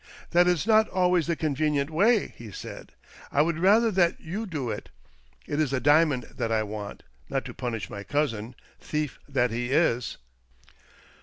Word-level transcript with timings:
"That 0.31 0.47
is 0.47 0.65
not 0.65 0.89
always 0.89 1.27
the 1.27 1.35
con 1.35 1.55
venient 1.55 1.91
way," 1.91 2.33
he 2.35 2.49
said." 2.49 2.93
I 3.31 3.43
would 3.43 3.59
rather 3.59 3.91
that 3.91 4.19
you 4.19 4.47
do 4.47 4.71
it. 4.71 4.89
It 5.45 5.59
is 5.59 5.69
the 5.69 5.79
diamond 5.79 6.23
that 6.37 6.51
I 6.51 6.63
want— 6.63 7.03
not 7.29 7.45
to 7.45 7.53
punish 7.53 7.87
my 7.87 8.01
cousin— 8.03 8.55
thief 8.91 9.19
that 9.29 9.51
he 9.51 9.69
is 9.69 10.17